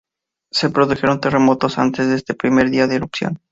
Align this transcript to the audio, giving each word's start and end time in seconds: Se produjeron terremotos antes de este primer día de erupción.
Se 0.51 0.71
produjeron 0.71 1.19
terremotos 1.21 1.77
antes 1.77 2.07
de 2.09 2.15
este 2.15 2.33
primer 2.33 2.71
día 2.71 2.87
de 2.87 2.95
erupción. 2.95 3.39